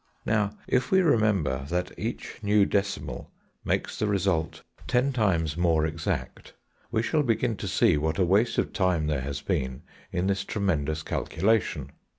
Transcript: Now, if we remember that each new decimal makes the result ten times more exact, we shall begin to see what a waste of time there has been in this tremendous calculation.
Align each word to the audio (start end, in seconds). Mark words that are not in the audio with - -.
Now, 0.25 0.57
if 0.67 0.89
we 0.89 1.01
remember 1.03 1.65
that 1.69 1.91
each 1.95 2.39
new 2.41 2.65
decimal 2.65 3.29
makes 3.63 3.99
the 3.99 4.07
result 4.07 4.63
ten 4.87 5.13
times 5.13 5.55
more 5.55 5.85
exact, 5.85 6.53
we 6.89 7.03
shall 7.03 7.21
begin 7.21 7.55
to 7.57 7.67
see 7.67 7.97
what 7.97 8.17
a 8.17 8.25
waste 8.25 8.57
of 8.57 8.73
time 8.73 9.05
there 9.05 9.21
has 9.21 9.41
been 9.41 9.83
in 10.11 10.25
this 10.25 10.43
tremendous 10.43 11.03
calculation. 11.03 11.91